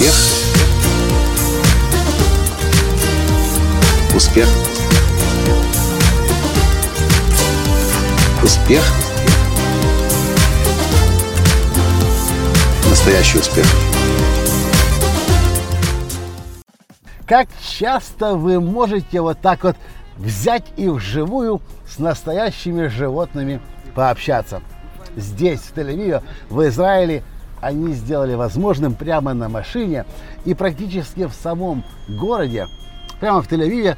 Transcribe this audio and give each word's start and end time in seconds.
Успех. 0.00 0.14
Успех. 4.14 4.48
Успех. 8.42 8.82
Настоящий 12.88 13.38
успех. 13.40 13.66
Как 17.26 17.48
часто 17.62 18.36
вы 18.36 18.58
можете 18.58 19.20
вот 19.20 19.38
так 19.42 19.64
вот 19.64 19.76
взять 20.16 20.64
и 20.78 20.88
вживую 20.88 21.60
с 21.86 21.98
настоящими 21.98 22.86
животными 22.86 23.60
пообщаться? 23.94 24.62
Здесь, 25.14 25.60
в 25.60 25.76
Тель-Авиве, 25.76 26.22
в 26.48 26.66
Израиле, 26.66 27.22
они 27.60 27.92
сделали 27.92 28.34
возможным 28.34 28.94
прямо 28.94 29.34
на 29.34 29.48
машине 29.48 30.04
и 30.44 30.54
практически 30.54 31.26
в 31.26 31.32
самом 31.32 31.84
городе, 32.08 32.66
прямо 33.20 33.42
в 33.42 33.50
Тель-Авиве, 33.50 33.96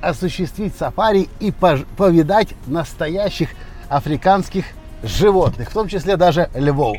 осуществить 0.00 0.74
сафари 0.76 1.28
и 1.40 1.50
повидать 1.50 2.48
настоящих 2.66 3.50
африканских 3.88 4.64
животных, 5.02 5.70
в 5.70 5.74
том 5.74 5.88
числе 5.88 6.16
даже 6.16 6.50
львов. 6.54 6.96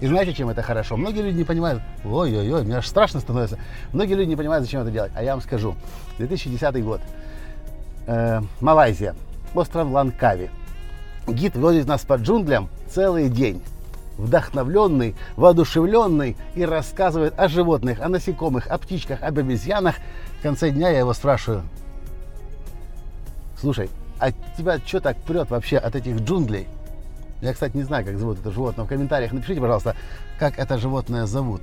И 0.00 0.06
знаете, 0.06 0.32
чем 0.32 0.48
это 0.48 0.62
хорошо? 0.62 0.96
Многие 0.96 1.22
люди 1.22 1.38
не 1.38 1.44
понимают, 1.44 1.82
ой-ой-ой, 2.04 2.62
мне 2.62 2.76
аж 2.76 2.86
страшно 2.86 3.20
становится. 3.20 3.58
Многие 3.92 4.14
люди 4.14 4.28
не 4.28 4.36
понимают, 4.36 4.64
зачем 4.64 4.82
это 4.82 4.90
делать. 4.90 5.10
А 5.14 5.22
я 5.22 5.32
вам 5.32 5.42
скажу. 5.42 5.74
2010 6.18 6.84
год. 6.84 7.00
Э, 8.06 8.40
Малайзия. 8.60 9.16
Остров 9.54 9.90
Ланкави. 9.90 10.50
Гид 11.26 11.56
водит 11.56 11.86
нас 11.86 12.02
по 12.02 12.14
джунглям 12.14 12.68
целый 12.88 13.28
день. 13.28 13.60
Вдохновленный, 14.18 15.14
воодушевленный 15.36 16.36
и 16.54 16.64
рассказывает 16.64 17.38
о 17.38 17.48
животных, 17.48 18.00
о 18.00 18.08
насекомых, 18.08 18.66
о 18.66 18.76
птичках, 18.76 19.22
об 19.22 19.38
обезьянах. 19.38 19.94
В 20.40 20.42
конце 20.42 20.70
дня 20.70 20.90
я 20.90 20.98
его 20.98 21.12
спрашиваю, 21.14 21.62
слушай, 23.60 23.88
а 24.18 24.32
тебя 24.32 24.78
что 24.84 25.00
так 25.00 25.16
прет 25.18 25.50
вообще 25.50 25.78
от 25.78 25.94
этих 25.94 26.20
джунглей? 26.20 26.66
Я, 27.40 27.52
кстати, 27.52 27.76
не 27.76 27.84
знаю, 27.84 28.04
как 28.04 28.18
зовут 28.18 28.40
это 28.40 28.50
животное. 28.50 28.84
В 28.84 28.88
комментариях 28.88 29.32
напишите, 29.32 29.60
пожалуйста, 29.60 29.94
как 30.40 30.58
это 30.58 30.76
животное 30.78 31.26
зовут. 31.26 31.62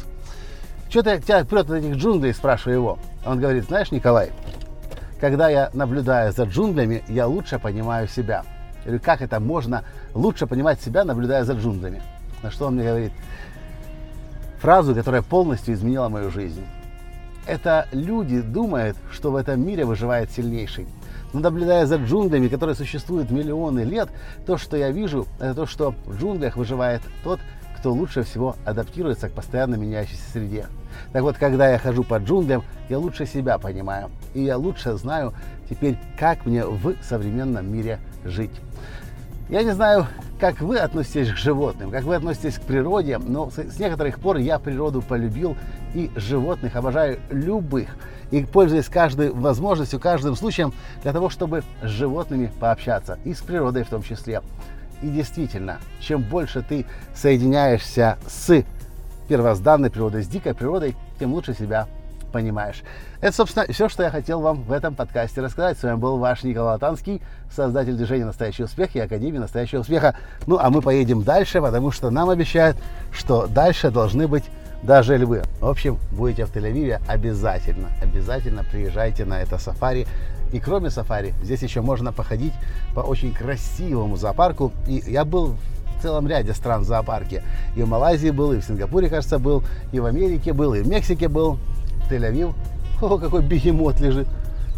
Что 0.90 1.03
ты 1.03 1.19
тебя 1.19 1.44
прет 1.44 1.69
от 1.69 1.78
этих 1.78 1.95
джунглей, 1.95 2.34
спрашиваю 2.34 2.78
его. 2.78 3.00
Он 3.25 3.40
говорит, 3.40 3.66
знаешь, 3.66 3.92
Николай, 3.92 4.31
когда 5.19 5.50
я 5.50 5.69
наблюдаю 5.73 6.31
за 6.31 6.44
джунглями, 6.44 7.03
я 7.09 7.28
лучше 7.28 7.59
понимаю 7.59 8.08
себя. 8.08 8.45
Говорю, 8.86 9.02
как 9.03 9.22
это 9.22 9.40
можно 9.42 9.84
лучше 10.14 10.47
понимать 10.47 10.80
себя, 10.81 11.03
наблюдая 11.03 11.44
за 11.44 11.53
джунглями? 11.53 12.02
На 12.44 12.52
что 12.52 12.67
он 12.67 12.75
мне 12.75 12.83
говорит? 12.83 13.11
Фразу, 14.59 14.95
которая 14.95 15.22
полностью 15.22 15.73
изменила 15.73 16.09
мою 16.09 16.31
жизнь. 16.31 16.66
Это 17.47 17.88
люди 17.91 18.41
думают, 18.41 18.97
что 19.11 19.31
в 19.31 19.36
этом 19.36 19.66
мире 19.66 19.86
выживает 19.86 20.31
сильнейший. 20.31 20.88
Но 21.33 21.41
наблюдая 21.41 21.86
за 21.86 21.97
джунглями, 21.97 22.47
которые 22.47 22.75
существуют 22.75 23.30
миллионы 23.30 23.81
лет, 23.81 24.09
то, 24.45 24.58
что 24.58 24.78
я 24.78 24.89
вижу, 24.89 25.28
это 25.39 25.53
то, 25.53 25.66
что 25.66 25.94
в 26.06 26.19
джунглях 26.19 26.56
выживает 26.56 27.02
тот, 27.23 27.39
кто 27.78 27.94
лучше 27.94 28.23
всего 28.23 28.56
адаптируется 28.66 29.30
к 29.30 29.33
постоянно 29.33 29.75
меняющейся 29.75 30.23
среде. 30.31 30.66
Так 31.11 31.22
вот, 31.22 31.38
когда 31.38 31.69
я 31.69 31.78
хожу 31.78 32.03
по 32.03 32.17
джунглям, 32.17 32.63
я 32.89 32.97
лучше 32.97 33.25
себя 33.25 33.58
понимаю. 33.58 34.09
И 34.33 34.44
я 34.44 34.58
лучше 34.58 34.94
знаю 34.94 35.33
теперь, 35.69 36.00
как 36.17 36.45
мне 36.45 36.66
в 36.66 36.95
современном 37.03 37.72
мире 37.72 38.00
жить. 38.23 38.59
Я 39.50 39.61
не 39.61 39.72
знаю, 39.72 40.08
как 40.39 40.59
вы 40.61 40.78
относитесь 40.78 41.31
к 41.31 41.38
животным, 41.38 41.91
как 41.91 42.03
вы 42.03 42.16
относитесь 42.16 42.55
к 42.55 42.61
природе, 42.61 43.17
но 43.17 43.50
с 43.50 43.80
некоторых 43.80 44.19
пор 44.19 44.38
я 44.38 44.59
природу 44.59 45.02
полюбил 45.02 45.56
и 45.94 46.12
животных 46.16 46.75
обожаю 46.75 47.19
любых. 47.29 47.90
И 48.31 48.44
пользуюсь 48.44 48.90
каждой 48.90 49.29
возможностью, 49.31 50.00
каждым 50.00 50.35
случаем 50.35 50.73
для 51.03 51.13
того, 51.13 51.29
чтобы 51.29 51.63
с 51.81 51.88
животными 51.88 52.51
пообщаться. 52.59 53.18
И 53.23 53.34
с 53.34 53.41
природой 53.41 53.84
в 53.84 53.90
том 53.90 54.03
числе. 54.03 54.41
И 55.01 55.07
действительно, 55.07 55.78
чем 56.00 56.22
больше 56.22 56.62
ты 56.62 56.85
соединяешься 57.13 58.17
с 58.28 58.63
первозданной 59.28 59.90
природой, 59.90 60.23
с 60.23 60.28
дикой 60.28 60.53
природой, 60.53 60.96
тем 61.19 61.34
лучше 61.34 61.53
себя 61.53 61.88
понимаешь. 62.35 62.84
Это, 63.22 63.34
собственно, 63.34 63.66
все, 63.72 63.88
что 63.88 64.03
я 64.03 64.09
хотел 64.09 64.41
вам 64.41 64.63
в 64.63 64.73
этом 64.73 64.94
подкасте 64.94 65.40
рассказать. 65.40 65.79
С 65.79 65.84
вами 65.84 65.96
был 65.96 66.18
ваш 66.18 66.44
Николай 66.44 66.78
Танский, 66.78 67.22
создатель 67.50 67.96
движения 67.96 68.25
«Настоящий 68.25 68.63
успех» 68.63 68.94
и 68.94 69.00
Академии 69.00 69.38
«Настоящего 69.38 69.79
успеха». 69.79 70.16
Ну, 70.46 70.57
а 70.59 70.69
мы 70.69 70.81
поедем 70.81 71.23
дальше, 71.23 71.62
потому 71.62 71.91
что 71.91 72.09
нам 72.09 72.29
обещают, 72.29 72.75
что 73.13 73.47
дальше 73.47 73.90
должны 73.90 74.28
быть 74.28 74.44
даже 74.84 75.16
львы. 75.16 75.44
В 75.62 75.68
общем, 75.69 75.97
будете 76.12 76.44
в 76.44 76.53
Тель-Авиве, 76.53 77.00
обязательно, 77.07 77.88
обязательно 78.01 78.66
приезжайте 78.69 79.23
на 79.23 79.41
это 79.41 79.57
сафари. 79.57 80.06
И 80.52 80.59
кроме 80.59 80.90
сафари, 80.90 81.34
здесь 81.41 81.63
еще 81.63 81.79
можно 81.79 82.12
походить 82.12 82.53
по 82.94 83.00
очень 83.00 83.34
красивому 83.34 84.17
зоопарку. 84.17 84.73
И 84.90 85.02
я 85.07 85.23
был 85.23 85.56
в 85.97 86.02
целом 86.02 86.28
ряде 86.28 86.53
стран 86.53 86.84
зоопарке. 86.84 87.44
И 87.78 87.81
в 87.81 87.88
Малайзии 87.88 88.29
был, 88.29 88.52
и 88.52 88.59
в 88.59 88.66
Сингапуре, 88.66 89.07
кажется, 89.07 89.40
был, 89.40 89.63
и 89.94 90.02
в 90.02 90.06
Америке 90.06 90.52
был, 90.52 90.73
и 90.73 90.81
в 90.81 90.88
Мексике 90.90 91.29
был. 91.29 91.57
Тель-Авив. 92.09 92.53
О, 93.01 93.17
какой 93.17 93.41
бегемот 93.41 93.99
лежит. 93.99 94.27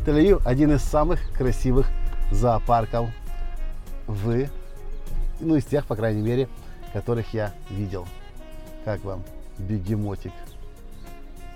Тель-Авив 0.05 0.41
один 0.45 0.71
из 0.71 0.81
самых 0.81 1.19
красивых 1.33 1.87
зоопарков 2.31 3.09
в, 4.07 4.47
ну, 5.39 5.55
из 5.55 5.65
тех, 5.65 5.85
по 5.85 5.95
крайней 5.95 6.21
мере, 6.21 6.47
которых 6.93 7.33
я 7.33 7.53
видел. 7.69 8.07
Как 8.85 9.03
вам 9.03 9.23
бегемотик? 9.57 10.31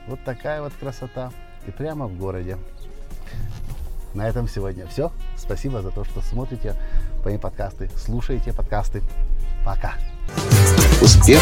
Вот 0.08 0.20
такая 0.24 0.62
вот 0.62 0.74
красота. 0.74 1.32
И 1.68 1.72
прямо 1.72 2.08
в 2.08 2.18
городе. 2.18 2.58
На 4.14 4.28
этом 4.28 4.48
сегодня 4.48 4.88
все. 4.88 5.12
Спасибо 5.38 5.82
за 5.82 5.92
то, 5.92 6.04
что 6.04 6.22
смотрите 6.22 6.76
мои 7.24 7.38
подкасты, 7.38 7.90
слушаете 7.98 8.52
подкасты. 8.52 9.02
Пока. 9.64 9.94
Успех! 11.02 11.42